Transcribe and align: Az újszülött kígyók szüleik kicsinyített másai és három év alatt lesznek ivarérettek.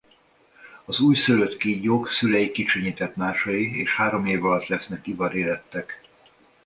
Az 0.85 0.99
újszülött 0.99 1.57
kígyók 1.57 2.09
szüleik 2.11 2.51
kicsinyített 2.51 3.15
másai 3.15 3.79
és 3.79 3.95
három 3.95 4.25
év 4.25 4.45
alatt 4.45 4.67
lesznek 4.67 5.07
ivarérettek. 5.07 6.01